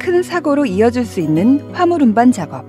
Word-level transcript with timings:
큰 0.00 0.22
사고로 0.22 0.64
이어질 0.64 1.04
수 1.04 1.20
있는 1.20 1.60
화물 1.74 2.02
운반 2.02 2.32
작업. 2.32 2.64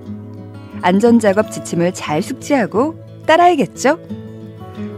안전 0.82 1.18
작업 1.18 1.50
지침을 1.50 1.94
잘 1.94 2.20
숙지하고 2.20 2.94
따라야겠죠? 3.26 3.98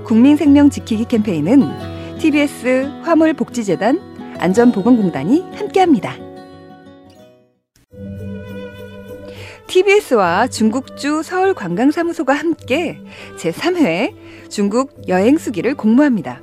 국민 0.05 0.37
생명 0.37 0.69
지키기 0.69 1.05
캠페인은 1.05 2.19
TBS 2.19 2.91
화물복지재단 3.05 4.01
안전보건공단이 4.39 5.43
함께합니다. 5.55 6.17
TBS와 9.69 10.49
중국주 10.49 11.23
서울관광사무소가 11.23 12.33
함께 12.33 12.99
제3회 13.39 14.51
중국 14.51 15.09
여행 15.09 15.39
수기를 15.39 15.77
공모합니다. 15.77 16.43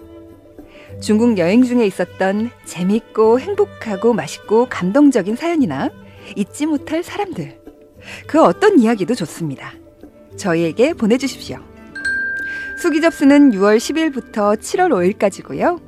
중국 1.02 1.40
여행 1.40 1.64
중에 1.64 1.88
있었던 1.88 2.52
재밌고 2.64 3.40
행복하고 3.40 4.14
맛있고 4.14 4.68
감동적인 4.70 5.36
사연이나 5.36 5.90
잊지 6.36 6.68
못할 6.68 7.02
사람들, 7.02 7.60
그 8.28 8.42
어떤 8.44 8.80
이야기도 8.80 9.16
좋습니다. 9.16 9.74
저희에게 10.38 10.94
보내주십시오. 10.94 11.58
수기 12.80 13.02
접수는 13.02 13.52
6월 13.52 13.78
10일부터 13.78 14.56
7월 14.60 15.18
5일까지고요. 15.18 15.82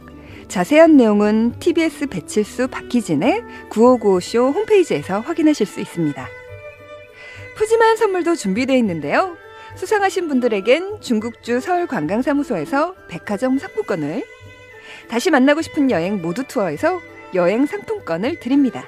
자세한 0.48 0.98
내용은 0.98 1.54
TBS 1.60 2.08
배칠수 2.08 2.68
박희진의 2.70 3.44
9595쇼 3.70 4.54
홈페이지에서 4.54 5.20
확인하실 5.20 5.68
수 5.68 5.80
있습니다. 5.80 6.28
푸짐한 7.56 7.98
선물도 7.98 8.36
준비되어 8.36 8.76
있는데요. 8.78 9.38
수상하신 9.76 10.28
분들에겐 10.28 11.02
중국주 11.02 11.60
서울관광사무소에서 11.60 12.96
백화점 13.08 13.60
상품권을 13.60 14.24
다시 15.10 15.30
만나고 15.30 15.62
싶은 15.62 15.92
여행 15.92 16.22
모두 16.22 16.44
투어에서 16.44 17.00
여행 17.34 17.66
상품권을 17.66 18.40
드립니다. 18.40 18.84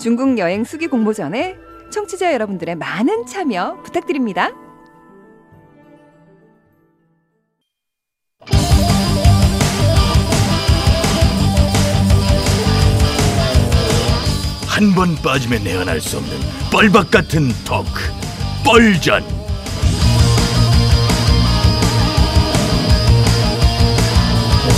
중국 0.00 0.38
여행 0.38 0.64
수기 0.64 0.86
공모 0.88 1.12
전에 1.12 1.56
청취자 1.90 2.32
여러분들의 2.34 2.74
많은 2.76 3.26
참여 3.26 3.82
부탁드립니다. 3.82 4.50
한 14.66 14.94
번 14.94 15.14
빠지면 15.22 15.64
내안할 15.64 16.00
수 16.00 16.18
없는 16.18 16.32
뻘박 16.70 17.10
같은 17.10 17.48
토크 17.64 17.88
뻘전 18.64 19.24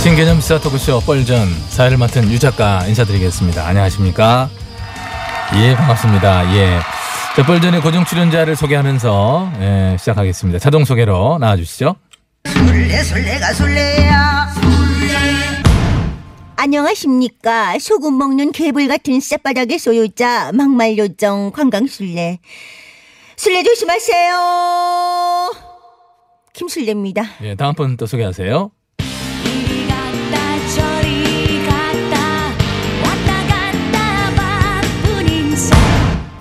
신개념 0.09 0.41
시사 0.41 0.59
토크쇼 0.59 1.01
뻘전 1.01 1.47
사회를 1.69 1.97
맡은 1.97 2.31
유 2.31 2.39
작가 2.39 2.83
인사드리겠습니다. 2.87 3.67
안녕하십니까? 3.67 4.49
예 5.61 5.75
반갑습니다. 5.75 6.55
예. 6.55 6.79
자, 7.35 7.45
뻘전의 7.45 7.81
고정 7.81 8.03
출연자를 8.05 8.55
소개하면서 8.55 9.51
예, 9.61 9.97
시작하겠습니다. 9.99 10.57
자동 10.57 10.83
소개로 10.83 11.37
나와주시죠. 11.39 11.95
술래 12.47 13.03
술래가 13.03 13.53
술래야 13.53 14.47
안녕하십니까 16.55 17.77
소금 17.77 18.17
먹는 18.17 18.51
개불 18.51 18.87
같은 18.87 19.19
쌔바닥의 19.19 19.77
소유자 19.77 20.51
막말 20.55 20.97
요정 20.97 21.51
관광술래 21.51 22.39
술래 23.37 23.61
조심하세요 23.63 25.51
김술래입니다 26.53 27.23
예, 27.43 27.53
다음 27.55 27.75
분 27.75 27.95
또 27.95 28.07
소개하세요. 28.07 28.71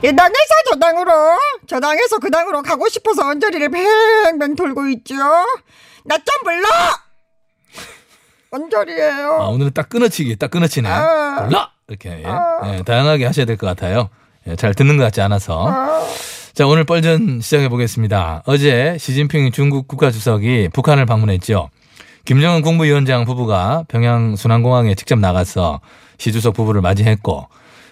당에서 0.02 0.54
저 0.70 0.78
당으로 0.78 1.10
저 1.66 1.80
당에서 1.80 2.18
그 2.18 2.30
당으로 2.30 2.62
가고 2.62 2.88
싶어서 2.88 3.26
언저리를 3.28 3.68
뱅뱅 3.70 4.54
돌고 4.54 4.88
있죠 4.88 5.14
나 6.04 6.16
좀 6.18 6.24
불러 6.44 6.66
언저리예요 8.50 9.32
아, 9.42 9.48
오늘은 9.48 9.72
딱 9.74 9.88
끊어치기, 9.90 10.36
딱 10.36 10.50
끊어치네. 10.50 10.88
아. 10.88 11.42
몰라! 11.42 11.70
이렇게, 11.88 12.10
예, 12.10 12.24
예, 12.78 12.82
다양하게 12.82 13.26
하셔야 13.26 13.44
될 13.46 13.56
것 13.58 13.66
같아요. 13.66 14.08
예, 14.46 14.56
잘 14.56 14.72
듣는 14.74 14.96
것 14.96 15.02
같지 15.04 15.20
않아서. 15.20 16.02
자, 16.54 16.66
오늘 16.66 16.84
뻘전 16.84 17.40
시작해 17.42 17.68
보겠습니다. 17.68 18.42
어제 18.46 18.96
시진핑 18.98 19.52
중국 19.52 19.86
국가주석이 19.86 20.70
북한을 20.72 21.04
방문했죠. 21.06 21.68
김정은 22.24 22.62
국무위원장 22.62 23.24
부부가 23.26 23.84
평양 23.88 24.34
순환공항에 24.36 24.94
직접 24.94 25.18
나가서 25.18 25.80
시 26.18 26.32
주석 26.32 26.54
부부를 26.54 26.80
맞이했고, 26.80 27.48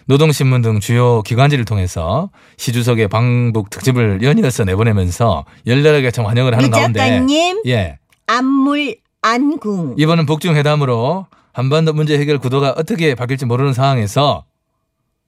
노동신문 0.07 0.63
등 0.63 0.81
주요 0.81 1.23
기관지를 1.23 1.65
통해서 1.65 2.31
시 2.57 2.73
주석의 2.73 3.09
방북 3.09 3.71
특집을 3.71 4.23
연이어서 4.23 4.65
내보내면서 4.65 5.45
열렬하게 5.67 6.13
참 6.13 6.27
환영을 6.27 6.55
하는 6.57 6.69
유 6.69 6.71
가운데. 6.71 7.01
작가님 7.01 7.63
예. 7.67 7.99
안물 8.27 8.97
안궁 9.23 9.97
이번은 9.99 10.27
북중 10.27 10.55
회담으로 10.55 11.27
한반도 11.53 11.93
문제 11.93 12.19
해결 12.19 12.39
구도가 12.39 12.75
어떻게 12.77 13.15
바뀔지 13.15 13.47
모르는 13.47 13.73
상황에서 13.73 14.45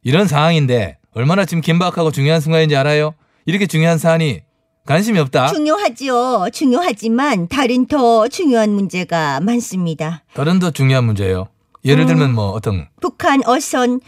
이런 0.05 0.29
상황인데 0.29 0.99
얼마나 1.13 1.45
지금 1.45 1.61
긴박하고 1.61 2.13
중요한 2.13 2.41
순간인지 2.41 2.77
알아요? 2.77 3.15
이렇게 3.47 3.67
중요한 3.67 3.99
사안이 3.99 4.43
관심이 4.87 5.19
없다. 5.19 5.49
중요하지요 5.49 6.49
중요하지만 6.53 7.49
다른 7.49 7.87
더 7.87 8.29
중요한 8.29 8.71
문제가 8.71 9.41
많습니다 9.41 10.23
다른 10.35 10.61
더 10.61 10.71
중요한 10.71 11.05
문제예요. 11.05 11.49
예를 11.85 12.07
들면 12.07 12.33
뭐 12.33 12.51
어떤 12.51 12.89
북한 13.01 13.41
어선 13.45 14.01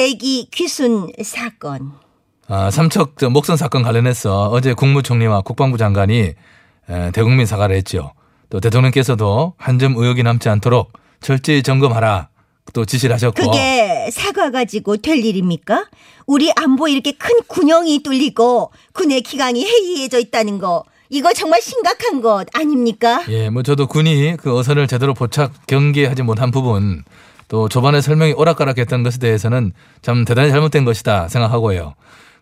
대기 0.00 0.46
귀순 0.52 1.10
사건 1.22 1.92
아, 2.46 2.70
삼척 2.70 3.14
저 3.18 3.28
목선 3.28 3.56
사건 3.56 3.82
관련해서 3.82 4.48
어제 4.48 4.72
국무총리와 4.72 5.40
국방부 5.42 5.78
장관이 5.78 6.32
에, 6.88 7.10
대국민 7.12 7.44
사과를 7.46 7.74
했죠. 7.76 8.12
또 8.48 8.60
대통령께서도 8.60 9.54
한 9.56 9.78
점 9.78 9.96
의혹이 9.96 10.22
남지 10.22 10.48
않도록 10.48 10.92
철저히 11.20 11.62
점검하라 11.64 12.28
또 12.72 12.84
지시를 12.84 13.14
하셨고 13.14 13.42
그게 13.50 14.08
사과 14.12 14.50
가지고 14.52 14.96
될 14.96 15.24
일입니까? 15.24 15.86
우리 16.26 16.52
안보에 16.54 16.92
이렇게 16.92 17.10
큰 17.12 17.30
군형이 17.48 18.02
뚫리고 18.04 18.70
군의 18.92 19.22
기강이 19.22 19.64
해이해져 19.64 20.20
있다는 20.20 20.58
거 20.58 20.84
이거 21.08 21.32
정말 21.32 21.60
심각한 21.60 22.20
것 22.20 22.46
아닙니까? 22.54 23.24
예, 23.28 23.50
뭐 23.50 23.64
저도 23.64 23.88
군이 23.88 24.36
그 24.36 24.56
어선을 24.56 24.86
제대로 24.86 25.14
포착 25.14 25.66
경계하지 25.66 26.22
못한 26.22 26.52
부분 26.52 27.02
또 27.50 27.68
초반에 27.68 28.00
설명이 28.00 28.34
오락가락했던 28.34 29.02
것에 29.02 29.18
대해서는 29.18 29.72
참 30.02 30.24
대단히 30.24 30.50
잘못된 30.50 30.84
것이다 30.84 31.28
생각하고요. 31.28 31.94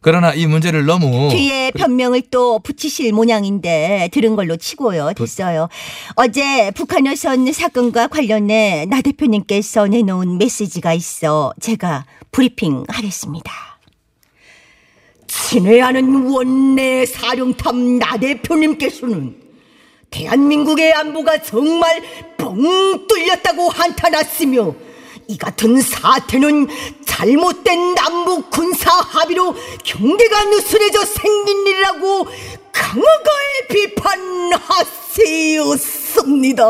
그러나 0.03 0.35
이 0.35 0.47
문제를 0.47 0.85
너무 0.85 1.31
뒤에 1.31 1.71
변명을 1.73 2.25
또 2.31 2.59
붙이실 2.59 3.15
모양인데 3.15 4.11
들은 4.13 4.37
걸로 4.37 4.57
치고요. 4.59 5.15
됐어요. 5.17 5.69
어제 6.15 6.71
북한 6.73 7.07
여선 7.07 7.51
사건과 7.51 8.09
관련해 8.09 8.85
나 8.91 9.01
대표님께서 9.01 9.87
내놓은 9.87 10.37
메시지가 10.37 10.93
있어 10.93 11.55
제가 11.59 12.05
브리핑 12.31 12.85
하겠습니다. 12.87 13.51
친애하는 15.27 16.31
원내 16.31 17.07
사령탑 17.07 17.75
나 17.75 18.19
대표님께서는 18.19 19.37
대한민국의 20.11 20.93
안보가 20.93 21.43
정말 21.43 22.03
뻥 22.37 23.07
뚫렸다고 23.09 23.71
한탄했으며 23.71 24.88
이 25.31 25.37
같은 25.37 25.79
사태는 25.81 26.69
잘못된 27.05 27.95
남북 27.95 28.49
군사 28.51 28.91
합의로 28.91 29.55
경계가 29.85 30.45
느슨해져 30.45 31.05
생긴 31.05 31.67
일이라고 31.67 32.27
강하게 32.73 33.67
비판하세요습니다. 33.69 36.69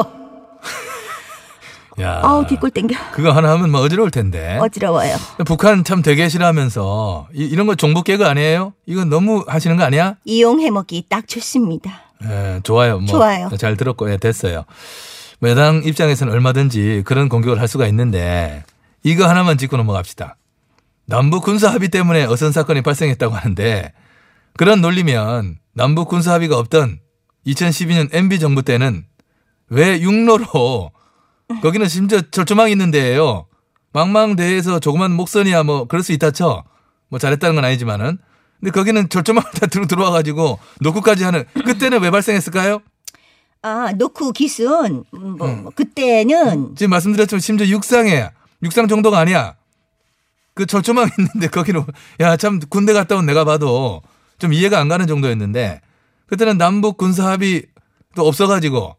야, 2.01 2.21
아우 2.25 2.45
뒷골 2.49 2.73
땡겨. 2.73 2.97
그거 3.13 3.31
하나 3.31 3.53
하면 3.53 3.71
뭐 3.71 3.81
어지러울 3.83 4.11
텐데. 4.11 4.59
어지러워요. 4.61 5.17
북한 5.47 5.85
참 5.85 6.03
되게 6.03 6.29
싫어하면서 6.29 7.29
이, 7.35 7.55
런거 7.55 7.77
종북 7.77 8.07
개그 8.07 8.27
아니에요? 8.27 8.73
이건 8.87 9.09
너무 9.09 9.45
하시는 9.47 9.77
거 9.77 9.85
아니야? 9.85 10.17
이용 10.25 10.61
해먹기 10.61 11.05
딱 11.09 11.29
좋습니다. 11.29 12.03
예, 12.25 12.59
좋아요. 12.65 12.99
뭐 12.99 13.07
좋아요. 13.07 13.51
잘 13.57 13.77
들었고 13.77 14.11
예, 14.11 14.17
됐어요. 14.17 14.65
뭐 15.41 15.51
여당 15.51 15.83
입장에서는 15.85 16.33
얼마든지 16.33 17.03
그런 17.05 17.29
공격을 17.29 17.61
할 17.61 17.69
수가 17.69 17.87
있는데 17.89 18.65
이거 19.05 19.29
하나만 19.29 19.57
짚고 19.59 19.77
넘어갑시다. 19.77 20.37
남북 21.07 21.45
군사 21.45 21.73
합의 21.73 21.89
때문에 21.89 22.25
어선 22.25 22.53
사건이 22.53 22.83
발생했다고 22.83 23.35
하는데 23.35 23.93
그런 24.57 24.81
논리면 24.81 25.59
남북 25.75 26.09
군사 26.09 26.35
합의가 26.35 26.59
없던 26.59 27.01
2012년 27.47 28.13
MB 28.13 28.41
정부 28.41 28.63
때는 28.63 29.05
왜 29.71 30.01
육로로 30.01 30.91
거기는 31.63 31.89
심지어 31.89 32.21
철조망이 32.21 32.73
있는데요. 32.73 33.47
망망대해에서 33.93 34.81
조그만 34.81 35.13
목선이야 35.13 35.63
뭐 35.63 35.87
그럴 35.87 36.03
수 36.03 36.13
있다 36.13 36.33
쳐. 36.33 36.65
뭐 37.09 37.19
잘했다는 37.19 37.55
건 37.55 37.65
아니지만은 37.65 38.19
근데 38.61 38.71
거기는 38.73 39.09
철조망 39.09 39.45
다 39.55 39.67
들어 39.67 39.87
들어와 39.87 40.11
가지고 40.11 40.59
노크까지 40.81 41.25
하는 41.25 41.45
그때는 41.55 42.03
왜 42.03 42.11
발생했을까요? 42.11 42.81
아 43.63 43.93
노크 43.93 44.33
귀순. 44.33 45.05
뭐, 45.11 45.49
뭐 45.49 45.73
그때는. 45.75 46.75
지금 46.77 46.91
말씀드렸지만 46.91 47.41
심지어 47.41 47.67
육상에 47.67 48.31
육상 48.63 48.89
정도가 48.89 49.19
아니야. 49.19 49.55
그 50.55 50.67
철조망 50.67 51.09
있는데 51.19 51.49
거기로. 51.49 51.87
야 52.21 52.37
참 52.37 52.61
군대 52.69 52.93
갔다 52.93 53.17
온 53.17 53.27
내가 53.27 53.45
봐도 53.45 54.03
좀 54.39 54.53
이해가 54.53 54.79
안 54.81 54.89
가는 54.89 55.07
정도였는데 55.07 55.81
그때는 56.27 56.59
남북 56.59 56.97
군사 56.97 57.29
합의 57.31 57.67
또 58.15 58.27
없어가지고 58.27 58.97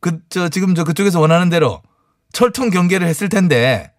그 0.00 0.20
저 0.28 0.48
지금 0.48 0.74
저 0.74 0.84
그쪽에서 0.84 1.20
원하는 1.20 1.48
대로 1.50 1.82
철통 2.32 2.70
경계를 2.70 3.06
했을 3.06 3.28
텐데 3.28 3.92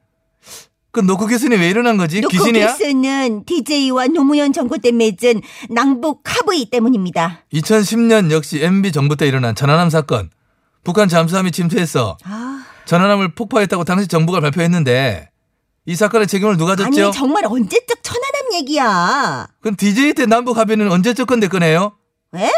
그 0.91 0.99
노크 0.99 1.27
귀순이 1.27 1.59
왜 1.61 1.69
일어난 1.69 1.95
거지? 1.97 2.19
노크 2.19 2.35
귀순이야? 2.37 2.73
귀순은 2.73 3.45
DJ와 3.45 4.07
노무현 4.07 4.51
정부 4.51 4.77
때 4.77 4.91
맺은 4.91 5.41
남북 5.69 6.21
합의 6.25 6.65
때문입니다. 6.65 7.45
2010년 7.53 8.31
역시 8.31 8.61
MB 8.61 8.91
정부 8.91 9.15
때 9.15 9.27
일어난 9.27 9.55
천안함 9.55 9.89
사건 9.89 10.29
북한 10.83 11.07
잠수함이 11.07 11.51
침투해서 11.51 12.17
아, 12.25 12.65
천안함을 12.85 13.35
폭파했다고 13.35 13.85
당시 13.85 14.07
정부가 14.07 14.41
발표했는데 14.41 15.29
이 15.85 15.95
사건의 15.95 16.27
책임을 16.27 16.57
누가 16.57 16.75
졌죠? 16.75 16.85
아니 16.87 17.13
정말 17.13 17.45
언제적 17.45 18.03
천안함 18.03 18.53
얘기야. 18.55 19.47
그럼 19.61 19.75
DJ 19.77 20.13
때 20.13 20.25
남북 20.25 20.57
합의는 20.57 20.91
언제적 20.91 21.27
건데 21.27 21.47
꺼내요? 21.47 21.93
왜? 22.33 22.51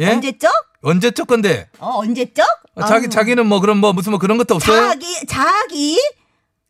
예? 0.00 0.10
언제적? 0.10 0.50
언제적 0.80 1.26
건데? 1.26 1.68
어 1.80 1.98
언제적? 1.98 2.46
아, 2.76 2.86
자기 2.86 3.06
어. 3.06 3.08
자기는 3.08 3.46
뭐 3.46 3.60
그런 3.60 3.78
뭐 3.78 3.92
무슨 3.92 4.12
뭐 4.12 4.18
그런 4.18 4.38
것도 4.38 4.54
없어요? 4.54 4.88
자기 4.88 5.26
자기 5.26 5.98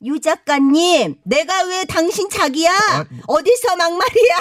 유 0.05 0.21
작가님 0.21 1.17
내가 1.25 1.65
왜 1.65 1.85
당신 1.85 2.29
자기야? 2.31 2.71
아, 2.71 3.05
어디서 3.27 3.77
막말이야? 3.77 4.37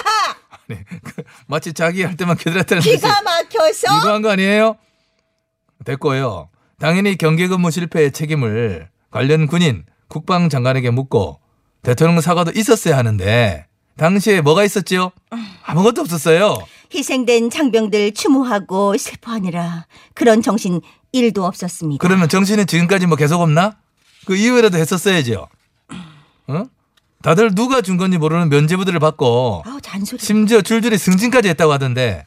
아니, 0.70 0.84
그 1.02 1.22
마치 1.48 1.72
자기 1.72 2.04
할 2.04 2.16
때만 2.16 2.36
기다렸다는 2.36 2.82
듯이 2.82 2.96
기가 2.96 3.22
막혀서 3.22 3.98
이거 3.98 4.12
한 4.12 4.22
거 4.22 4.30
아니에요? 4.30 4.76
됐고요. 5.84 6.48
당연히 6.78 7.16
경계근무 7.16 7.70
실패의 7.72 8.12
책임을 8.12 8.88
관련 9.10 9.46
군인 9.48 9.84
국방장관에게 10.08 10.90
묻고 10.90 11.40
대통령 11.82 12.20
사과도 12.20 12.52
있었어야 12.54 12.96
하는데 12.96 13.66
당시에 13.96 14.40
뭐가 14.42 14.62
있었지요? 14.64 15.10
아무것도 15.64 16.02
없었어요. 16.02 16.58
희생된 16.94 17.50
장병들 17.50 18.14
추모하고 18.14 18.96
슬퍼하느라 18.96 19.86
그런 20.14 20.40
정신 20.40 20.80
1도 21.12 21.42
없었습니다. 21.42 22.00
그러면 22.00 22.28
정신은 22.28 22.66
지금까지 22.66 23.06
뭐 23.06 23.16
계속 23.16 23.40
없나? 23.40 23.76
그 24.28 24.36
이후에라도 24.36 24.76
했었어야죠. 24.76 25.48
어? 26.48 26.64
다들 27.22 27.54
누가 27.54 27.80
준 27.80 27.96
건지 27.96 28.18
모르는 28.18 28.50
면제부들을 28.50 29.00
받고 29.00 29.62
아우 29.64 29.80
잔소리. 29.80 30.22
심지어 30.22 30.60
줄줄이 30.60 30.98
승진까지 30.98 31.48
했다고 31.48 31.72
하던데 31.72 32.26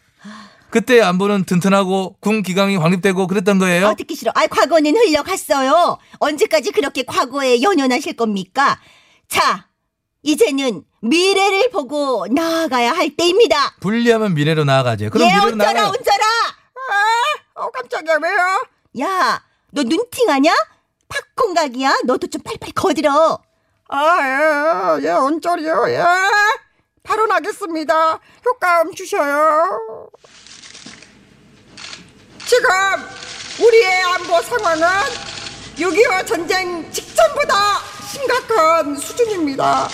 그때 0.72 1.00
안보는 1.00 1.44
튼튼하고 1.44 2.16
군 2.20 2.42
기강이 2.42 2.76
확립되고 2.78 3.28
그랬던 3.28 3.60
거예요? 3.60 3.90
아 3.90 3.94
듣기 3.94 4.16
싫어. 4.16 4.32
아 4.34 4.48
과거는 4.48 4.96
흘러갔어요. 4.96 6.00
언제까지 6.18 6.72
그렇게 6.72 7.04
과거에 7.04 7.62
연연하실 7.62 8.14
겁니까? 8.14 8.80
자 9.28 9.68
이제는 10.24 10.82
미래를 11.04 11.70
보고 11.70 12.26
나아가야 12.32 12.94
할 12.94 13.16
때입니다. 13.16 13.76
분리하면 13.80 14.34
미래로 14.34 14.64
나아가죠. 14.64 15.12
그럼 15.12 15.28
예 15.30 15.34
미래로 15.36 15.52
얹어라 15.52 15.74
나아가요. 15.74 15.88
얹어라. 15.90 16.26
어 17.58 17.70
깜짝이야 17.70 18.18
왜요? 18.24 19.06
야 19.06 19.44
너 19.74 19.84
눈팅하냐? 19.84 20.52
팝콘각이야? 21.36 22.00
너도 22.06 22.28
좀 22.28 22.42
빨리빨리 22.42 22.72
거들어. 22.74 23.40
아 23.90 23.98
예 24.22 25.04
예 25.06 25.10
언저리요 25.10 25.86
예. 25.90 26.04
바로 27.04 27.26
나겠습니다. 27.28 28.20
효과음 28.46 28.94
주셔요. 28.96 30.10
지금 32.46 32.70
우리의 33.66 34.02
안보 34.04 34.42
상황은 34.42 34.88
6.25 35.78 36.28
전쟁 36.28 36.90
직전보다 36.92 37.80
심각한 38.12 38.96
수준입니다. 38.96 39.88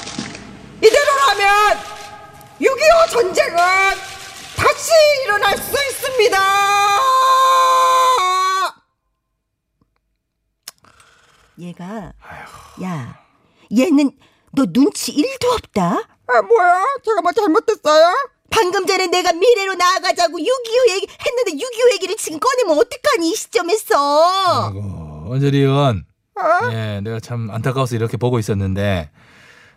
이대로라면 0.84 1.78
6.25 2.62 3.12
전쟁은 3.12 3.58
다시 4.58 4.92
일어날 5.24 5.58
수 5.58 5.72
있습니다 5.72 6.38
얘가 11.60 12.14
야 12.84 13.20
얘는 13.76 14.12
너 14.52 14.66
눈치 14.66 15.14
1도 15.14 15.54
없다. 15.54 16.02
아 16.28 16.42
뭐야 16.42 16.84
제가 17.04 17.22
뭐 17.22 17.32
잘못했어요? 17.32 18.14
방금 18.50 18.86
전에 18.86 19.08
내가 19.08 19.34
미래로 19.34 19.76
나아가자고 19.76 20.38
6.25 20.38 20.90
얘기 20.92 21.08
했는데 21.26 21.52
6.25 21.54 21.94
얘기를 21.94 22.16
지금 22.16 22.40
꺼내면 22.40 22.78
어떡하니 22.80 23.30
이 23.30 23.36
시점에서. 23.36 24.68
아이고, 24.70 25.28
언저리 25.32 25.60
의원. 25.60 26.06
어? 26.36 26.72
예, 26.72 27.02
내가 27.04 27.20
참 27.20 27.50
안타까워서 27.52 27.96
이렇게 27.96 28.16
보고 28.18 28.40
있었는데 28.40 29.10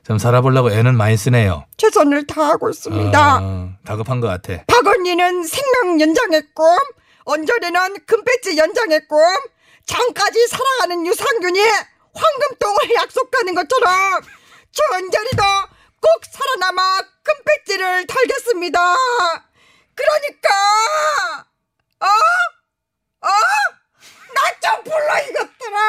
참 0.04 0.18
살아보려고 0.18 0.70
애는 0.70 0.96
많이 0.96 1.16
쓰네요. 1.16 1.64
최선을 1.76 2.26
다하고 2.26 2.70
있습니다 2.70 3.38
어, 3.42 3.70
다급한 3.84 4.20
것 4.20 4.28
같아. 4.28 4.62
박언니는 4.66 5.44
생명 5.44 6.00
연장의 6.00 6.42
꿈, 6.54 6.66
언저리는 7.24 7.96
금배지 8.06 8.56
연장의 8.56 9.08
꿈, 9.08 9.18
장까지 9.86 10.46
사랑하는 10.48 11.06
유상균이 11.06 11.60
황금똥을 12.14 12.94
약속하는 12.94 13.54
것처럼 13.54 14.22
저 14.72 14.82
언저리도 14.94 15.42
꼭 16.00 16.08
살아남아 16.30 17.02
금배지를 17.22 18.06
달겠습니다. 18.06 18.78
그러니까 19.94 20.48
어? 22.00 22.06
어? 22.06 23.28
나 24.34 24.60
좀 24.60 24.84
불러 24.84 25.18
이것들아! 25.20 25.80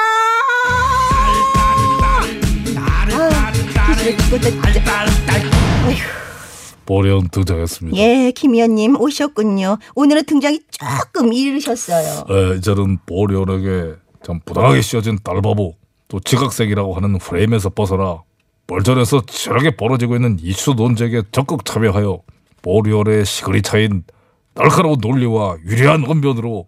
보령 6.91 7.29
등장했습니다. 7.29 7.98
예, 7.98 8.33
김 8.36 8.53
의원님 8.53 9.00
오셨군요. 9.00 9.77
오늘은 9.95 10.25
등장이 10.25 10.60
조금 10.71 11.31
이르셨어요. 11.31 12.25
에, 12.29 12.60
저는 12.60 12.98
보령에게 13.05 13.93
참 14.21 14.41
부당하게 14.43 14.81
씌워진 14.81 15.17
딸바보 15.24 15.74
또 16.10 16.19
지각색이라고 16.19 16.93
하는 16.93 17.17
프레임에서 17.17 17.69
벗어나 17.69 18.24
벌전에서 18.67 19.21
치열하게 19.25 19.77
벌어지고 19.77 20.17
있는 20.17 20.38
이슈 20.41 20.74
논쟁에 20.74 21.21
적극 21.31 21.63
참여하여 21.63 22.19
보리올의 22.62 23.25
시그니처인 23.25 24.03
날카로운 24.53 24.98
논리와 25.01 25.58
유리한 25.65 26.03
언변으로 26.05 26.65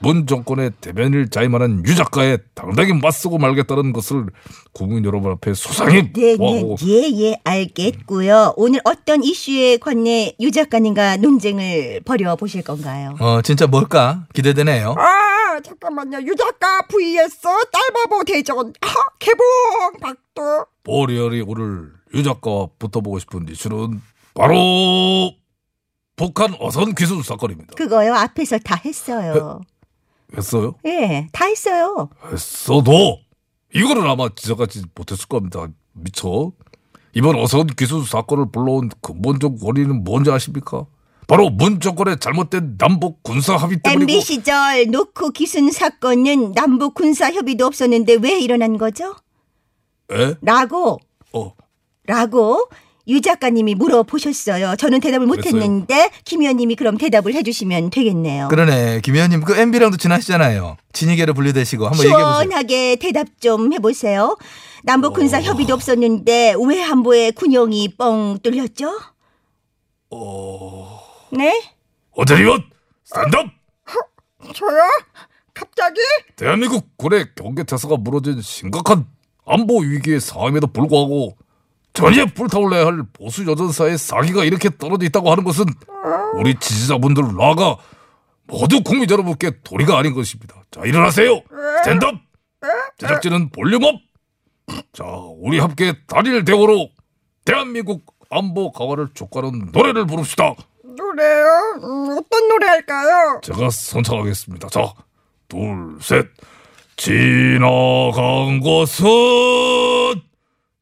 문 0.00 0.26
정권의 0.26 0.72
대변을 0.80 1.28
자임하는 1.28 1.82
유 1.86 1.94
작가에 1.94 2.38
당당히 2.54 2.92
맞서고 2.94 3.38
말겠다는 3.38 3.92
것을 3.92 4.26
국민 4.72 5.04
여러분 5.04 5.32
앞에 5.32 5.54
소상히 5.54 6.12
네, 6.12 6.32
네, 6.32 6.36
보하고 6.36 6.76
예, 6.86 7.10
예, 7.12 7.36
알겠고요. 7.44 8.54
오늘 8.56 8.80
어떤 8.84 9.22
이슈에 9.22 9.78
관해 9.78 10.34
유 10.40 10.50
작가님과 10.50 11.18
논쟁을 11.18 12.00
벌여 12.04 12.36
보실 12.36 12.62
건가요? 12.62 13.16
어, 13.20 13.40
진짜 13.42 13.66
뭘까? 13.66 14.26
기대되네요. 14.34 14.94
아 14.98 15.60
잠깐만요 15.60 16.18
유 16.26 16.34
작가 16.36 16.82
vs 16.88 17.40
딸바보 17.72 18.24
대전 18.24 18.72
아, 18.80 18.88
개봉 19.18 19.44
박도 20.00 20.66
보리얼이 20.84 21.42
오늘 21.46 21.90
유 22.14 22.22
작가와 22.22 22.68
붙어보고 22.78 23.18
싶은 23.18 23.46
이슈는 23.50 24.00
바로 24.34 25.32
북한 26.16 26.54
어선 26.58 26.94
기술 26.94 27.22
사건입니다. 27.22 27.74
그거요, 27.74 28.14
앞에서 28.14 28.58
다 28.58 28.80
했어요. 28.84 29.60
했어요? 30.36 30.74
예, 30.86 31.28
다 31.32 31.44
했어요. 31.44 32.08
했어도 32.32 33.20
이거는 33.74 34.02
아마 34.08 34.28
지적하지 34.34 34.84
못했을 34.94 35.28
겁니다. 35.28 35.66
미쳐. 35.92 36.52
이번 37.14 37.36
어선 37.36 37.66
기술 37.68 38.04
사건을 38.04 38.50
불러온 38.50 38.90
근본적 39.00 39.56
원인은 39.62 40.04
뭔지 40.04 40.30
아십니까? 40.30 40.86
바로 41.26 41.50
문 41.50 41.80
정권의 41.80 42.18
잘못된 42.18 42.76
남북 42.78 43.22
군사 43.22 43.56
합의 43.56 43.80
때문이고 43.82 44.02
MB 44.12 44.20
시절 44.20 44.90
노크 44.90 45.32
기순 45.32 45.70
사건은 45.72 46.52
남북 46.52 46.94
군사 46.94 47.32
협의도 47.32 47.66
없었는데 47.66 48.18
왜 48.22 48.38
일어난 48.38 48.78
거죠? 48.78 49.14
에? 50.12 50.34
라고 50.40 50.98
어. 51.32 51.52
라고 52.04 52.68
유 53.08 53.20
작가님이 53.20 53.74
물어보셨어요. 53.76 54.76
저는 54.76 55.00
대답을 55.00 55.26
못했는데 55.26 56.10
김 56.24 56.40
의원님이 56.40 56.74
그럼 56.74 56.98
대답을 56.98 57.34
해주시면 57.34 57.90
되겠네요. 57.90 58.48
그러네. 58.48 59.00
김 59.02 59.14
의원님 59.14 59.42
그 59.42 59.56
MB랑도 59.56 59.96
친하시잖아요. 59.96 60.76
진이계로 60.92 61.34
분류되시고 61.34 61.84
한번 61.84 61.98
얘기해 62.00 62.12
보세요. 62.12 62.32
시원하게 62.32 62.96
대답 62.96 63.40
좀 63.40 63.72
해보세요. 63.72 64.36
남북 64.82 65.08
어. 65.08 65.12
군사 65.14 65.40
협의도 65.40 65.74
없었는데 65.74 66.54
왜 66.66 66.80
한보의 66.80 67.32
군용이 67.32 67.94
뻥 67.96 68.38
뚫렸죠? 68.42 68.98
어... 70.10 71.00
네? 71.30 71.60
어제리원 72.12 72.64
스탠드업! 73.04 73.46
저요? 74.54 74.80
갑자기? 75.54 76.00
대한민국 76.36 76.96
군의 76.96 77.26
경계 77.34 77.64
태세가 77.64 77.96
무너진 77.96 78.40
심각한 78.42 79.06
안보 79.46 79.80
위기의 79.80 80.20
상황임에도 80.20 80.68
불구하고 80.68 81.36
전혀 81.96 82.26
불타올라야 82.26 82.86
할 82.86 83.02
보수 83.12 83.46
여전사의 83.46 83.96
사기가 83.98 84.44
이렇게 84.44 84.68
떨어져 84.76 85.06
있다고 85.06 85.30
하는 85.30 85.44
것은 85.44 85.64
우리 86.34 86.54
지지자분들 86.54 87.22
나아가 87.36 87.76
모두 88.46 88.82
국민 88.82 89.10
여러분께 89.10 89.62
도리가 89.64 89.98
아닌 89.98 90.14
것입니다. 90.14 90.62
자 90.70 90.82
일어나세요. 90.84 91.40
스탠드업. 91.82 92.14
제작진은 92.98 93.50
볼륨업. 93.50 93.96
자 94.92 95.04
우리 95.40 95.58
함께 95.58 95.94
단일 96.06 96.44
대우로 96.44 96.90
대한민국 97.44 98.04
안보 98.30 98.72
강화를 98.72 99.08
촉구하는 99.14 99.70
노래를 99.72 100.06
부릅시다. 100.06 100.54
노래요? 100.84 101.46
음, 101.82 102.18
어떤 102.18 102.48
노래 102.48 102.66
할까요? 102.66 103.40
제가 103.42 103.70
선창하겠습니다. 103.70 104.68
자, 104.68 104.92
둘, 105.48 105.98
셋. 106.00 106.26
지나간 106.96 108.60
것은 108.60 109.06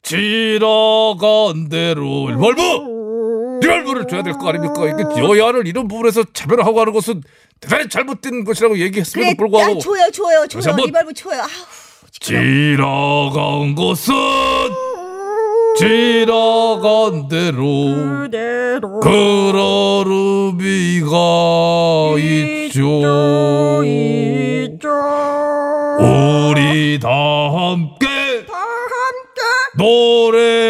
지나간 0.04 1.68
대로 1.70 2.28
일벌부! 2.30 3.60
일벌부를 3.62 4.06
줘야 4.06 4.22
될 4.22 4.34
거 4.34 4.50
아닙니까? 4.50 4.74
이게 4.84 5.02
여야를 5.22 5.66
이런 5.66 5.88
부분에서 5.88 6.22
차별하고 6.34 6.78
하는 6.80 6.92
것은 6.92 7.22
대단히 7.60 7.88
잘못된 7.88 8.44
것이라고 8.44 8.78
얘기했음에도 8.78 9.26
그래, 9.28 9.36
불구하고 9.36 9.76
아, 9.76 9.78
줘요, 9.78 10.10
줘요, 10.12 10.46
줘요. 10.46 10.62
한번. 10.66 10.84
리발브 10.86 11.14
줘요. 11.14 11.40
아우, 11.40 11.48
지나간 12.20 13.74
것은 13.74 14.12
지나간 15.78 17.28
대로 17.28 17.64
그대로 18.20 19.00
그러르비가 19.00 21.16
있죠. 22.18 23.00
있죠 23.00 23.82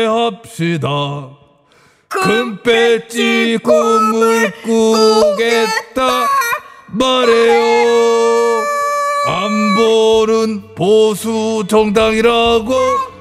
노래합시다. 0.05 0.89
금배지 2.09 3.59
꿈을 3.63 4.51
꾸겠다 4.63 6.27
말해요. 6.89 8.65
안 9.27 9.75
보는 9.77 10.75
보수 10.75 11.65
정당이라고 11.69 12.75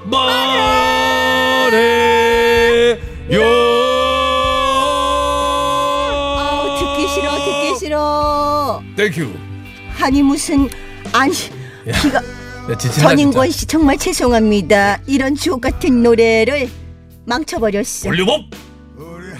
말해요. 0.05 1.83
아우, 6.39 6.79
듣기 6.79 7.07
싫어, 7.07 7.31
듣기 7.45 7.79
싫어. 7.79 8.81
Thank 8.97 9.16
you. 9.16 9.31
아니 10.01 10.21
무슨 10.23 10.67
아니 11.13 11.31
기가 11.31 11.47
야, 11.87 11.93
지친다, 11.93 12.19
전인권 12.99 13.47
진짜. 13.47 13.57
씨 13.59 13.65
정말 13.65 13.97
죄송합니다. 13.97 14.99
이런 15.07 15.35
주옥 15.35 15.61
같은 15.61 16.01
노래를 16.03 16.69
망쳐버렸어. 17.25 18.03
볼륨업. 18.05 18.41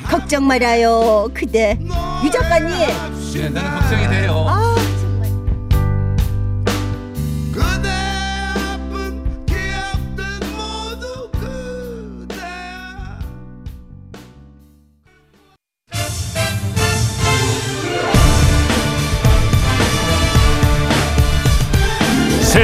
걱정 0.10 0.46
말아요. 0.46 1.30
그대 1.34 1.80
유 2.24 2.30
작가님. 2.30 2.70
예, 3.36 3.50
나는 3.50 3.80
걱정이 3.80 4.08
돼요. 4.10 4.46
아 4.50 4.62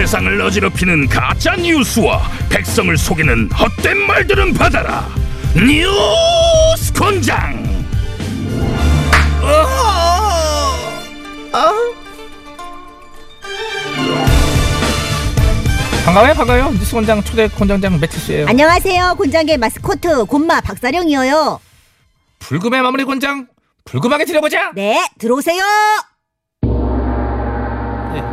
세상을 0.09 0.41
어지럽히는 0.41 1.07
가짜 1.07 1.55
뉴스와 1.55 2.23
백성을 2.49 2.97
속이는 2.97 3.51
헛된 3.51 4.07
말들은 4.07 4.55
받아라. 4.55 5.07
뉴스 5.53 6.91
권장. 6.93 7.63
반가워요, 16.03 16.33
반가워요. 16.33 16.71
뉴스 16.71 16.95
권장 16.95 17.23
초대 17.23 17.47
권장장 17.47 17.99
매치스예요. 17.99 18.47
안녕하세요. 18.47 19.13
곤장계 19.15 19.57
마스코트 19.57 20.25
곤마 20.25 20.61
박사령이에요. 20.61 21.59
불금의 22.39 22.81
마무리 22.81 23.05
권장 23.05 23.45
불금하게 23.85 24.25
드려보자. 24.25 24.71
네 24.73 25.07
들어오세요. 25.19 25.63
네. 26.63 28.23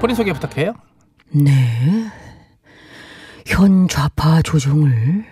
본인 0.00 0.14
소개 0.14 0.32
부탁해요. 0.32 0.85
네. 1.30 2.10
현 3.46 3.88
좌파 3.88 4.42
조정을 4.42 5.24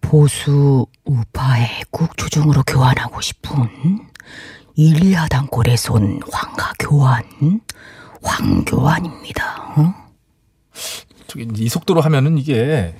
보수 0.00 0.86
우파의 1.04 1.68
국조정으로 1.90 2.62
교환하고 2.66 3.20
싶은 3.20 3.52
일야당골에 4.74 5.76
손 5.76 6.20
황가 6.30 6.72
교환 6.78 7.22
황교안입니다. 8.22 9.74
어? 9.76 9.94
저기 11.26 11.48
이 11.56 11.68
속도로 11.68 12.00
하면은 12.00 12.38
이게 12.38 12.94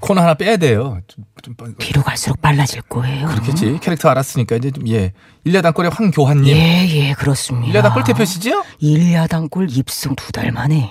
코너 0.00 0.20
하나 0.20 0.34
빼야 0.34 0.56
돼요. 0.56 1.00
좀, 1.08 1.24
좀 1.42 1.54
빨리. 1.54 1.74
뒤로 1.78 2.02
갈수록 2.02 2.40
빨라질 2.42 2.82
거예요. 2.82 3.26
그렇겠지. 3.28 3.78
캐릭터 3.80 4.08
알았으니까 4.08 4.56
이제 4.56 4.70
좀 4.70 4.86
예. 4.88 5.12
일야당골의 5.44 5.90
황교환님. 5.94 6.56
예, 6.56 6.86
예, 6.88 7.12
그렇습니다. 7.14 7.68
일야당골 7.68 8.04
대표시죠? 8.04 8.64
일야당골 8.78 9.68
입성 9.70 10.14
두 10.16 10.32
달 10.32 10.50
만에 10.52 10.90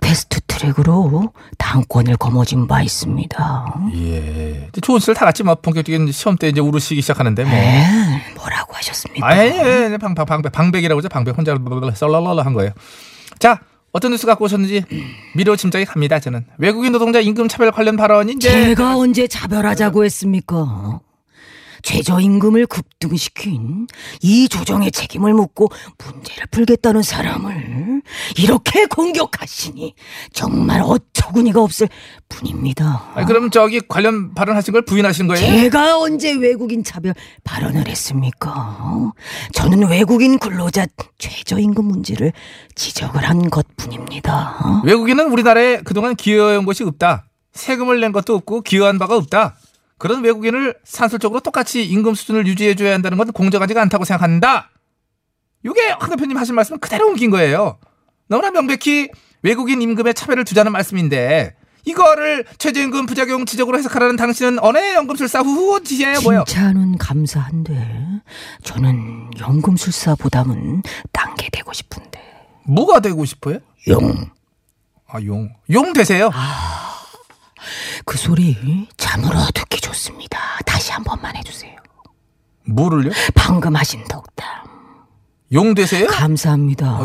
베스트 0.00 0.40
트랙으로 0.46 1.32
당권을 1.58 2.16
거머쥔 2.16 2.66
바 2.68 2.82
있습니다. 2.82 3.74
예. 3.96 4.68
좋은 4.80 4.98
다 5.14 5.24
같이 5.26 5.42
막 5.42 5.60
본격적인 5.62 6.10
시험 6.12 6.36
때 6.36 6.48
이제 6.48 6.60
우르시기 6.60 7.02
시작하는데 7.02 7.44
뭐. 7.44 7.52
에 7.52 7.84
뭐라고 8.36 8.74
하셨습니까? 8.76 9.26
아, 9.26 9.36
예, 9.36 9.90
예. 9.92 9.96
방, 9.98 10.14
방, 10.14 10.24
방백, 10.24 10.52
방백이라고 10.52 10.98
하죠. 10.98 11.08
방백. 11.08 11.36
혼자 11.36 11.56
썰랄랄라 11.94 12.44
한 12.44 12.52
거예요. 12.54 12.70
자, 13.38 13.60
어떤 13.92 14.10
뉴스 14.10 14.26
갖고 14.26 14.46
오셨는지 14.46 14.84
미로 15.36 15.54
짐작이 15.54 15.84
갑니다. 15.84 16.18
저는 16.18 16.44
외국인 16.58 16.92
노동자 16.92 17.20
임금 17.20 17.48
차별 17.48 17.70
관련 17.70 17.96
발언이 17.96 18.32
이제 18.32 18.50
제가 18.50 18.96
언제 18.96 19.28
차별하자고 19.28 20.04
했습니까? 20.04 21.00
최저임금을 21.82 22.66
급등시킨 22.66 23.86
이 24.22 24.48
조정의 24.48 24.90
책임을 24.92 25.34
묻고 25.34 25.68
문제를 25.98 26.46
풀겠다는 26.50 27.02
사람을 27.02 28.02
이렇게 28.38 28.86
공격하시니 28.86 29.94
정말 30.32 30.82
어처구니가 30.82 31.60
없을 31.60 31.88
뿐입니다. 32.28 33.10
아니, 33.14 33.26
그럼 33.26 33.50
저기 33.50 33.80
관련 33.86 34.34
발언하신 34.34 34.72
걸 34.72 34.84
부인하신 34.84 35.26
거예요? 35.28 35.44
제가 35.44 35.98
언제 35.98 36.32
외국인 36.32 36.84
차별 36.84 37.14
발언을 37.44 37.88
했습니까? 37.88 39.12
저는 39.52 39.88
외국인 39.88 40.38
근로자 40.38 40.86
최저임금 41.18 41.84
문제를 41.84 42.32
지적을 42.74 43.28
한 43.28 43.50
것뿐입니다. 43.50 44.82
외국인은 44.84 45.30
우리나라에 45.30 45.82
그동안 45.82 46.14
기여한 46.16 46.64
것이 46.64 46.84
없다. 46.84 47.26
세금을 47.52 48.00
낸 48.00 48.12
것도 48.12 48.34
없고 48.34 48.62
기여한 48.62 48.98
바가 48.98 49.16
없다. 49.16 49.56
그런 50.02 50.24
외국인을 50.24 50.74
산술적으로 50.82 51.38
똑같이 51.38 51.84
임금 51.84 52.16
수준을 52.16 52.48
유지해줘야 52.48 52.92
한다는 52.92 53.16
건 53.18 53.30
공정하지가 53.30 53.80
않다고 53.82 54.04
생각한다. 54.04 54.72
이게 55.64 55.90
황 55.96 56.10
대표님 56.10 56.36
하신 56.36 56.56
말씀은 56.56 56.80
그대로 56.80 57.06
옮긴 57.06 57.30
거예요. 57.30 57.78
너무나 58.26 58.50
명백히 58.50 59.10
외국인 59.42 59.80
임금에 59.80 60.12
차별을 60.12 60.44
두자는 60.44 60.72
말씀인데 60.72 61.54
이거를 61.84 62.44
최저임금 62.58 63.06
부작용 63.06 63.46
지적으로 63.46 63.78
해석하라는 63.78 64.16
당신은 64.16 64.58
어느 64.58 64.78
연금술사 64.94 65.38
후후 65.38 65.84
지시예요 65.84 66.20
뭐요? 66.22 66.42
칭찬은 66.48 66.98
감사한데 66.98 68.22
저는 68.64 69.30
연금술사보다는 69.38 70.82
딴게 71.12 71.50
되고 71.52 71.72
싶은데 71.72 72.20
뭐가 72.66 72.98
되고 72.98 73.24
싶어요? 73.24 73.60
용. 73.86 74.30
아 75.06 75.22
용. 75.22 75.54
용 75.70 75.92
되세요? 75.92 76.32
그 78.04 78.18
소리 78.18 78.88
잠으로 78.96 79.38
듣기 79.54 79.71
좋습니다. 79.92 80.38
다시 80.64 80.90
한 80.92 81.04
번만 81.04 81.36
해주세요. 81.36 81.76
뭐를요? 82.64 83.10
방금 83.34 83.76
하신 83.76 84.04
덕담 84.04 84.46
용 85.52 85.74
되세요? 85.74 86.06
감사합니다. 86.06 86.98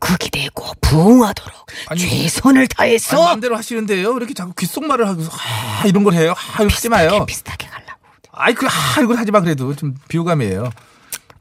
그 0.00 0.16
기대에 0.16 0.48
꼭 0.54 0.80
부응하도록 0.80 1.66
아니, 1.88 2.00
최선을 2.00 2.60
아니, 2.62 2.68
다해서 2.68 3.22
마음대로 3.22 3.56
하시는데요. 3.56 4.16
이렇게 4.16 4.32
자꾸 4.32 4.54
귓속말을 4.54 5.06
하고 5.06 5.22
아, 5.24 5.86
이런 5.86 6.04
걸 6.04 6.14
해요. 6.14 6.34
아, 6.56 6.62
이거 6.62 6.74
하지 6.74 6.88
마요. 6.88 7.26
비슷하게 7.26 7.66
가려고. 7.66 8.00
아이 8.32 8.54
그 8.54 8.66
아, 8.66 9.00
이걸 9.02 9.18
하지 9.18 9.30
마 9.30 9.40
그래도 9.40 9.74
좀 9.76 9.94
비호감이에요. 10.08 10.70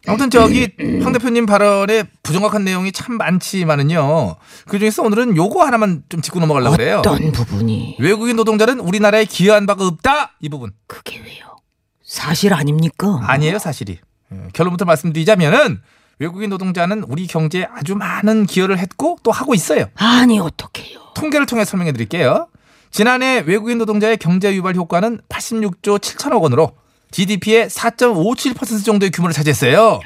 아무튼 0.07 0.29
저기 0.29 0.69
황 1.03 1.11
대표님 1.11 1.45
발언에 1.45 2.03
부정확한 2.23 2.63
내용이 2.63 2.91
참 2.91 3.17
많지만은요. 3.17 4.35
그 4.67 4.79
중에서 4.79 5.03
오늘은 5.03 5.35
요거 5.35 5.63
하나만 5.65 6.03
좀 6.09 6.21
짚고 6.21 6.39
넘어가려고 6.39 6.77
그래요. 6.77 6.99
어떤 6.99 7.31
부분이 7.31 7.97
외국인 7.99 8.35
노동자는 8.37 8.79
우리나라에 8.79 9.25
기여한 9.25 9.65
바가 9.65 9.85
없다 9.85 10.33
이 10.39 10.49
부분 10.49 10.71
그게 10.87 11.19
왜요? 11.19 11.57
사실 12.03 12.53
아닙니까? 12.53 13.19
아니에요 13.23 13.59
사실이. 13.59 13.99
예, 14.31 14.37
결론부터 14.53 14.85
말씀드리자면은 14.85 15.81
외국인 16.19 16.49
노동자는 16.49 17.03
우리 17.03 17.27
경제에 17.27 17.67
아주 17.73 17.95
많은 17.95 18.45
기여를 18.45 18.77
했고 18.77 19.17
또 19.23 19.31
하고 19.31 19.53
있어요. 19.53 19.85
아니 19.95 20.39
어떡해요? 20.39 20.99
통계를 21.15 21.45
통해 21.45 21.65
설명해 21.65 21.91
드릴게요. 21.91 22.47
지난해 22.91 23.43
외국인 23.45 23.77
노동자의 23.77 24.17
경제 24.17 24.53
유발 24.55 24.75
효과는 24.75 25.21
86조 25.29 25.99
7천억 25.99 26.41
원으로 26.41 26.71
GDP의 27.11 27.67
4.57% 27.69 28.85
정도의 28.85 29.11
규모를 29.11 29.33
차지했어요. 29.33 29.99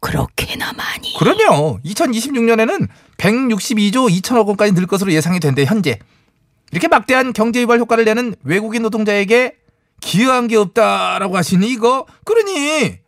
그렇게나 0.00 0.72
많이. 0.74 1.12
그럼요. 1.18 1.80
2026년에는 1.84 2.88
162조 3.16 4.08
2천억 4.20 4.46
원까지 4.46 4.72
늘 4.72 4.86
것으로 4.86 5.12
예상이 5.12 5.40
된대 5.40 5.64
현재. 5.64 5.98
이렇게 6.70 6.86
막대한 6.88 7.32
경제 7.32 7.60
유발 7.62 7.78
효과를 7.80 8.04
내는 8.04 8.34
외국인 8.44 8.82
노동자에게 8.82 9.54
기여한 10.00 10.46
게 10.46 10.56
없다라고 10.56 11.36
하시니 11.36 11.68
이거 11.70 12.06
그러니 12.24 12.98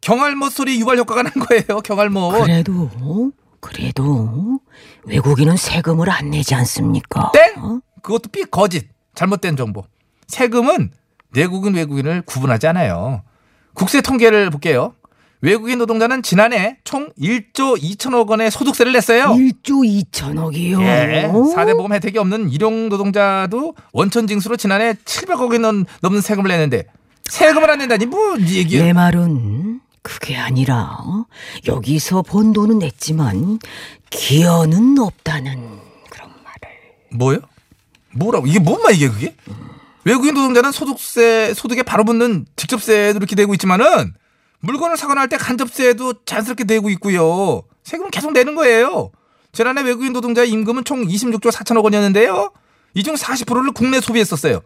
경알못 0.00 0.52
소리 0.52 0.80
유발 0.80 0.98
효과가 0.98 1.22
난 1.22 1.32
거예요. 1.34 1.80
경알못. 1.82 2.42
그래도 2.42 3.30
그래도 3.60 4.58
외국인은 5.04 5.56
세금을 5.56 6.10
안 6.10 6.30
내지 6.30 6.54
않습니까? 6.54 7.30
땡! 7.32 7.54
어? 7.58 7.80
그것도 8.02 8.30
삐 8.30 8.44
거짓. 8.44 8.88
잘못된 9.14 9.56
정보. 9.56 9.84
세금은 10.26 10.90
내국인 11.34 11.74
외국인을 11.74 12.22
구분하지 12.22 12.66
않아요. 12.68 13.22
국세 13.74 14.00
통계를 14.00 14.50
볼게요. 14.50 14.94
외국인 15.40 15.78
노동자는 15.78 16.22
지난해 16.22 16.78
총 16.84 17.10
1조 17.20 17.78
2천억 17.78 18.28
원의 18.30 18.50
소득세를 18.50 18.92
냈어요. 18.92 19.24
1조 19.34 20.06
2천억이요. 20.10 20.80
예, 20.80 21.30
4대 21.54 21.76
보험 21.76 21.92
혜택이 21.92 22.16
없는 22.18 22.48
일용 22.50 22.88
노동자도 22.88 23.74
원천 23.92 24.26
징수로 24.26 24.56
지난해 24.56 24.94
700억 25.04 25.50
원 25.52 25.60
넘- 25.60 25.84
넘는 26.00 26.22
세금을 26.22 26.48
냈는데 26.48 26.86
세금을 27.24 27.68
안 27.70 27.78
낸다니 27.78 28.06
뭐 28.06 28.38
얘기야. 28.40 28.84
내 28.84 28.92
말은 28.94 29.80
그게 30.00 30.36
아니라 30.36 30.98
여기서 31.66 32.22
번 32.22 32.52
돈은 32.54 32.78
냈지만 32.78 33.58
기여는 34.08 34.98
없다는 34.98 35.52
그런 36.10 36.30
말을. 36.30 36.76
뭐요? 37.12 37.38
뭐라고? 38.14 38.46
이게 38.46 38.58
뭔 38.60 38.80
말이게 38.82 39.08
그게? 39.08 39.34
외국인 40.04 40.34
노동자는 40.34 40.72
소득세 40.72 41.52
소득에 41.54 41.82
바로 41.82 42.04
붙는 42.04 42.46
직접세도 42.56 43.16
이렇게 43.18 43.34
내고 43.34 43.54
있지만은 43.54 44.14
물건을 44.60 44.96
사거나 44.96 45.22
할 45.22 45.28
때 45.28 45.36
간접세도 45.36 46.24
자연스럽게 46.24 46.64
내고 46.64 46.90
있고요. 46.90 47.62
세금은 47.82 48.10
계속 48.10 48.32
내는 48.32 48.54
거예요. 48.54 49.10
지난해 49.52 49.82
외국인 49.82 50.12
노동자의 50.12 50.50
임금은 50.50 50.84
총 50.84 51.06
26조 51.06 51.50
4천억 51.52 51.84
원이었는데요. 51.84 52.50
이 52.94 53.02
중 53.02 53.14
40%를 53.14 53.72
국내 53.72 54.00
소비했었어요. 54.00 54.60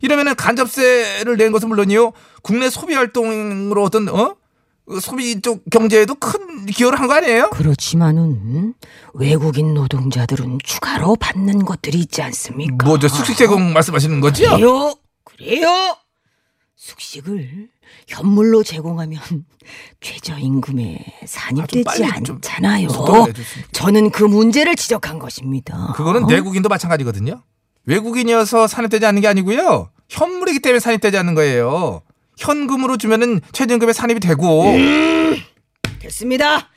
이러면은 0.00 0.34
간접세를 0.34 1.36
낸 1.36 1.52
것은 1.52 1.68
물론이요. 1.68 2.12
국내 2.42 2.70
소비 2.70 2.94
활동으로 2.94 3.82
어떤 3.82 4.08
어 4.08 4.36
소비 5.00 5.40
쪽 5.40 5.62
경제에도 5.70 6.14
큰 6.14 6.66
기여를 6.66 6.98
한 7.00 7.08
거 7.08 7.14
아니에요? 7.14 7.50
그렇지만은 7.50 8.74
외국인 9.14 9.74
노동자들은 9.74 10.58
추가로 10.64 11.16
받는 11.16 11.64
것들이 11.64 11.98
있지 11.98 12.22
않습니까? 12.22 12.86
뭐 12.86 12.98
저 12.98 13.08
숙식 13.08 13.36
제공 13.36 13.72
말씀하시는 13.72 14.20
거죠? 14.20 14.44
그래요? 14.48 14.94
그래요? 15.24 15.96
숙식을 16.76 17.68
현물로 18.08 18.62
제공하면 18.62 19.20
최저임금에 20.00 21.04
산입되지 21.26 21.84
좀 22.24 22.36
않잖아요. 22.36 22.88
저는 23.72 24.10
그 24.10 24.22
문제를 24.24 24.76
지적한 24.76 25.18
것입니다. 25.18 25.92
그거는 25.96 26.24
어? 26.24 26.26
내국인도 26.26 26.68
마찬가지거든요. 26.68 27.42
외국인이어서 27.86 28.66
산입되지 28.66 29.04
않는 29.06 29.22
게 29.22 29.28
아니고요. 29.28 29.90
현물이기 30.08 30.60
때문에 30.60 30.78
산입되지 30.80 31.16
않는 31.18 31.34
거예요. 31.34 32.02
현금으로 32.36 32.96
주면은 32.96 33.40
최저임금에 33.52 33.92
산입이 33.92 34.20
되고 34.20 34.64
됐습니다. 36.00 36.68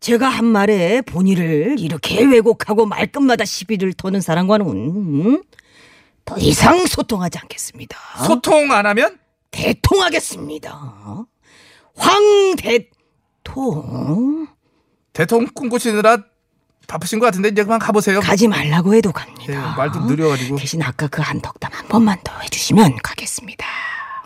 제가 0.00 0.28
한 0.28 0.44
말에 0.44 1.00
본의를 1.02 1.76
이렇게 1.78 2.22
왜곡하고 2.24 2.86
말끝마다 2.86 3.44
시비를 3.44 3.94
터는 3.94 4.20
사람과는 4.20 4.66
음, 4.66 5.42
더 6.24 6.36
이상 6.38 6.86
소통하지 6.86 7.38
않겠습니다. 7.38 7.96
소통 8.26 8.70
안 8.72 8.86
하면 8.86 9.18
대통하겠습니다. 9.50 11.26
황 11.96 12.56
대통 12.56 14.46
대통령 15.12 15.50
꿈꾸시느라 15.54 16.18
바쁘신 16.86 17.18
것 17.18 17.26
같은데 17.26 17.48
이제 17.48 17.62
그만 17.64 17.78
가보세요. 17.78 18.20
가지 18.20 18.46
말라고 18.46 18.94
해도 18.94 19.08
예, 19.08 19.12
갑니다. 19.12 19.74
말도 19.76 20.00
느려가지고 20.00 20.56
대신 20.58 20.82
아까 20.82 21.06
그 21.08 21.22
한 21.22 21.40
덕담 21.40 21.72
한 21.72 21.88
번만 21.88 22.18
더 22.22 22.38
해주시면 22.40 22.96
가겠습니다. 23.02 23.64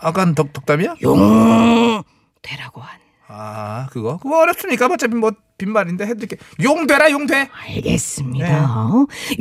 아까 0.01 0.33
덕, 0.33 0.53
덕담이요? 0.53 0.95
용 1.03 2.03
되라고 2.41 2.81
한. 2.81 2.99
아 3.27 3.87
그거 3.91 4.17
그거 4.17 4.39
어렵습니까? 4.41 4.87
어차피 4.87 5.13
뭐 5.15 5.31
빈말인데 5.57 6.05
해드릴게. 6.05 6.37
용 6.63 6.87
되라 6.87 7.11
용 7.11 7.27
돼. 7.27 7.49
알겠습니다. 7.51 8.67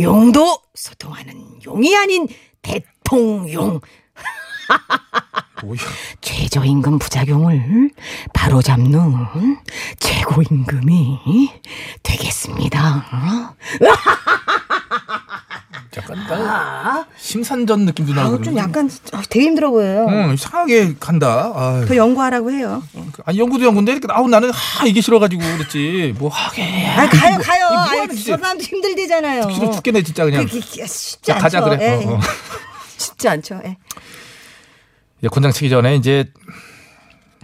용도 0.01 0.59
소통하는 0.75 1.61
용이 1.65 1.97
아닌 1.97 2.29
대통용. 2.61 3.81
뭐야? 5.63 5.81
최저임금 6.21 6.99
부작용을 6.99 7.91
바로잡는 8.35 9.15
최고임금이 9.99 11.51
되겠습니다. 12.03 13.57
약간 15.97 16.17
나 16.27 17.07
심산전 17.17 17.85
느낌도 17.87 18.15
나고. 18.15 18.37
아, 18.37 18.41
좀 18.43 18.57
약간 18.57 18.91
어, 19.13 19.21
되게 19.29 19.47
힘들어 19.47 19.71
보여요. 19.71 20.07
응, 20.09 20.35
이상하게 20.35 20.95
간다. 21.01 21.53
아유. 21.55 21.87
더 21.87 21.97
연구하라고 21.97 22.51
해요. 22.51 22.83
아니 23.25 23.39
연구도 23.39 23.65
연구인데 23.65 23.93
이렇게 23.93 24.07
아우 24.11 24.29
나는 24.29 24.51
하 24.51 24.87
이게 24.87 25.01
싫어가지고 25.01 25.43
그랬지 25.43 26.15
뭐 26.19 26.29
하게 26.31 26.87
아 26.87 27.09
가요 27.09 27.35
뭐, 27.35 27.43
가요. 27.43 27.69
뭐 27.97 28.07
짓이야. 28.15 28.37
저 28.37 28.43
사람도 28.43 28.63
힘들대잖아요. 28.65 29.51
싫어 29.51 29.71
죽겠네 29.71 30.03
진짜 30.03 30.25
그냥 30.25 30.47
그, 30.47 30.61
그, 30.61 30.61
그, 30.81 30.87
쉽지 30.87 31.31
야, 31.31 31.35
않죠. 31.37 31.43
가자 31.43 31.61
그래 31.63 31.79
예. 31.81 32.05
어, 32.07 32.15
어. 32.15 32.21
쉽지 32.99 33.29
않죠. 33.29 33.61
예. 33.65 33.77
이제 35.21 35.29
권장 35.29 35.51
치기 35.53 35.69
전에 35.71 35.97
이제 35.97 36.25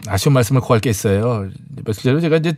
아쉬운 0.06 0.32
말씀을 0.34 0.60
구할 0.60 0.80
게 0.80 0.90
있어요 0.90 1.48
며칠 1.84 2.02
전에 2.04 2.20
제가 2.20 2.36
이제 2.36 2.54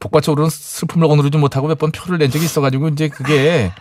복받쳐오르는 0.00 0.50
슬픔을 0.50 1.08
거누르지 1.08 1.38
못하고 1.38 1.68
몇 1.68 1.78
번 1.78 1.90
표를 1.92 2.18
낸 2.18 2.30
적이 2.30 2.44
있어가지고 2.44 2.88
이제 2.88 3.08
그게 3.08 3.72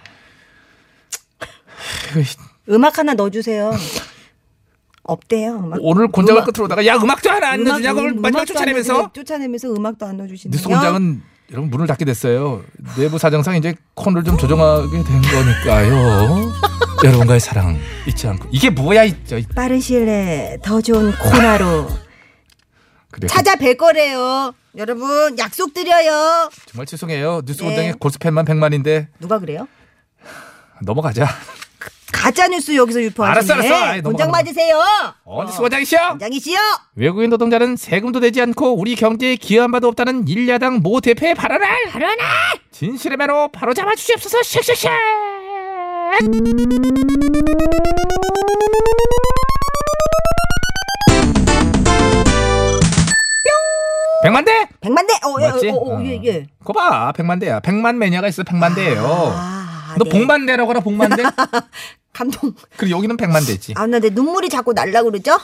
음악 2.69 2.97
하나 2.97 3.13
넣어주세요. 3.13 3.71
없대요. 5.03 5.57
음악. 5.63 5.79
오늘 5.81 6.07
곤장을 6.07 6.41
음악- 6.41 6.51
끝으로다가 6.53 6.85
야 6.85 6.95
음악도 6.95 7.29
하나 7.29 7.51
안 7.51 7.63
넣어주냐고 7.63 8.01
마지막 8.15 8.45
쫓아내면서. 8.45 9.11
쫓아내면서 9.13 9.71
음악도 9.73 10.05
안 10.05 10.17
넣어주시네요. 10.17 10.51
뉴스 10.55 10.67
공장은 10.67 11.21
여러분 11.51 11.69
문을 11.69 11.85
닫게 11.85 12.05
됐어요. 12.05 12.63
내부 12.97 13.19
사정상 13.19 13.55
이제 13.55 13.75
코너를 13.93 14.23
좀 14.23 14.35
조정하게 14.37 15.03
된 15.03 15.21
거니까요. 15.21 16.51
여러분과의 17.03 17.39
사랑 17.39 17.77
잊지 18.07 18.27
않고 18.27 18.47
이게 18.51 18.71
뭐야 18.71 19.03
이- 19.03 19.13
빠른 19.53 19.79
시일 19.79 20.05
내에 20.07 20.57
더 20.63 20.81
좋은 20.81 21.11
코너로 21.11 21.87
그래 23.11 23.27
찾아뵐 23.27 23.77
거래요. 23.77 24.53
여러분 24.75 25.37
약속 25.37 25.73
드려요. 25.73 26.49
정말 26.65 26.87
죄송해요. 26.87 27.41
뉴스 27.45 27.59
네. 27.61 27.65
공장의 27.67 27.93
골수팬만 27.99 28.43
100만인데 28.45 29.07
누가 29.19 29.37
그래요? 29.39 29.67
넘어가자. 30.81 31.27
가짜 32.11 32.47
뉴스 32.47 32.75
여기서 32.75 33.01
유포하시네. 33.01 33.53
알았어, 33.53 33.53
알았어. 33.69 33.85
아이, 33.85 34.01
본장 34.01 34.27
넘어가, 34.27 34.43
맞으세요. 34.43 34.79
어, 35.25 35.43
뉴스 35.45 35.57
공장이시여. 35.59 36.09
본장이시여. 36.09 36.57
외국인 36.95 37.29
노동자는 37.29 37.75
세금도 37.75 38.19
내지 38.19 38.41
않고 38.41 38.73
우리 38.79 38.95
경제에 38.95 39.35
기여한 39.35 39.71
바도 39.71 39.87
없다는 39.87 40.27
일야당 40.27 40.79
모 40.81 41.01
대표의 41.01 41.35
발언을 41.35 41.67
발언을 41.89 42.15
진실의 42.71 43.17
매로 43.17 43.49
바로 43.49 43.73
잡아 43.73 43.93
주시옵소서. 43.95 44.37
쉑쉑쉑. 44.43 44.89
백만 54.23 54.43
대? 54.43 54.67
백만 54.81 55.05
대. 55.05 55.13
어, 55.23 55.35
예, 55.41 55.47
맞지? 55.51 55.69
어, 55.69 55.75
어, 55.75 56.03
예, 56.03 56.19
예. 56.25 56.47
거봐 56.63 57.11
백만 57.11 57.37
대야. 57.37 57.59
백만 57.59 57.99
매니아가 57.99 58.27
있어 58.27 58.43
백만 58.43 58.73
대예요. 58.73 59.03
아, 59.35 59.64
너 59.97 60.03
네. 60.03 60.09
복만대라고 60.09 60.69
하라 60.69 60.79
복만대? 60.81 61.23
감동. 62.13 62.53
그리고 62.77 62.97
여기는 62.97 63.17
백만대지. 63.17 63.73
아, 63.75 63.87
나내 63.87 64.09
눈물이 64.09 64.49
자꾸 64.49 64.73
날라 64.73 65.03
그러죠? 65.03 65.39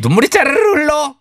눈물이 0.00 0.28
짜르르 0.28 0.74
흘러. 0.74 1.16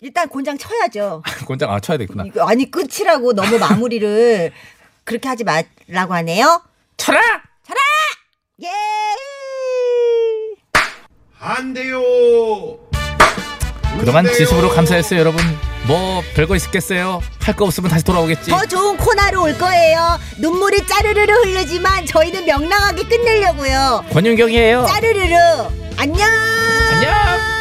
일단 0.00 0.28
곤장 0.28 0.58
쳐야죠. 0.58 1.22
곤장 1.46 1.70
아 1.72 1.80
쳐야 1.80 1.96
되구나. 1.96 2.24
이거 2.26 2.46
아니 2.46 2.70
끝이라고 2.70 3.32
너무 3.32 3.58
마무리를 3.58 4.52
그렇게 5.04 5.28
하지 5.28 5.44
말라고 5.44 6.14
하네요. 6.14 6.62
쳐라. 6.96 7.20
예. 8.62 8.68
그동안 13.98 14.26
지속으로 14.26 14.70
감사했어요 14.70 15.20
여러분. 15.20 15.40
뭐 15.86 16.22
별거 16.34 16.56
있겠어요. 16.56 17.20
할 17.40 17.54
거 17.54 17.66
없으면 17.66 17.90
다시 17.90 18.04
돌아오겠지. 18.04 18.50
더 18.50 18.64
좋은 18.66 18.96
코너로 18.96 19.42
올 19.42 19.58
거예요. 19.58 20.18
눈물이 20.38 20.86
짜르르르 20.86 21.32
흐르지만 21.42 22.06
저희는 22.06 22.46
명랑하게 22.46 23.02
끝내려고요. 23.04 24.04
권윤경이에요. 24.12 24.86
짜르르르. 24.88 25.34
안녕. 25.98 26.28
안녕. 26.92 27.53